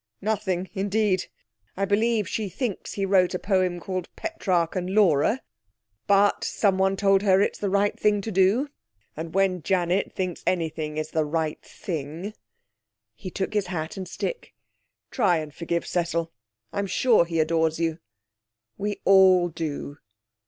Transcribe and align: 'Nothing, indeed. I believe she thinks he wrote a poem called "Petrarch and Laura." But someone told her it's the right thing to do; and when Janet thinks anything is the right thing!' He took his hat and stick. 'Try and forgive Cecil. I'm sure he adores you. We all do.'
'Nothing, 0.19 0.67
indeed. 0.73 1.27
I 1.77 1.85
believe 1.85 2.27
she 2.27 2.49
thinks 2.49 2.93
he 2.93 3.05
wrote 3.05 3.35
a 3.35 3.37
poem 3.37 3.79
called 3.79 4.09
"Petrarch 4.15 4.75
and 4.75 4.89
Laura." 4.95 5.43
But 6.07 6.43
someone 6.43 6.97
told 6.97 7.21
her 7.21 7.39
it's 7.39 7.59
the 7.59 7.69
right 7.69 7.99
thing 7.99 8.19
to 8.21 8.31
do; 8.31 8.69
and 9.15 9.35
when 9.35 9.61
Janet 9.61 10.11
thinks 10.11 10.41
anything 10.47 10.97
is 10.97 11.11
the 11.11 11.23
right 11.23 11.61
thing!' 11.61 12.33
He 13.13 13.29
took 13.29 13.53
his 13.53 13.67
hat 13.67 13.95
and 13.95 14.07
stick. 14.07 14.55
'Try 15.11 15.37
and 15.37 15.53
forgive 15.53 15.85
Cecil. 15.85 16.31
I'm 16.73 16.87
sure 16.87 17.23
he 17.23 17.39
adores 17.39 17.79
you. 17.79 17.99
We 18.79 19.01
all 19.05 19.49
do.' 19.49 19.99